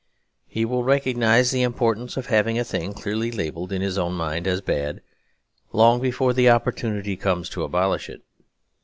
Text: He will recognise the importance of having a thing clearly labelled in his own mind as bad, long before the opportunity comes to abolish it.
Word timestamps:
He 0.47 0.65
will 0.65 0.83
recognise 0.83 1.51
the 1.51 1.61
importance 1.61 2.17
of 2.17 2.25
having 2.25 2.57
a 2.57 2.63
thing 2.63 2.91
clearly 2.93 3.29
labelled 3.29 3.71
in 3.71 3.83
his 3.83 3.99
own 3.99 4.13
mind 4.13 4.47
as 4.47 4.59
bad, 4.59 5.01
long 5.73 6.01
before 6.01 6.33
the 6.33 6.49
opportunity 6.49 7.15
comes 7.15 7.47
to 7.49 7.63
abolish 7.63 8.09
it. 8.09 8.23